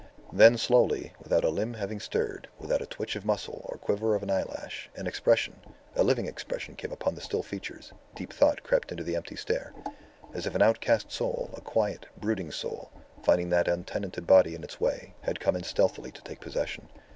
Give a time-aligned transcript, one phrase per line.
[0.33, 4.23] Then slowly, without a limb having stirred, without a twitch of muscle or quiver of
[4.23, 5.59] an eyelash, an expression,
[5.95, 9.73] a living expression came upon the still features, deep thought crept into the empty stare
[10.33, 12.89] as if an outcast soul, a quiet, brooding soul,
[13.21, 16.89] finding that untenanted body in its way, had come in stealthily to take possession.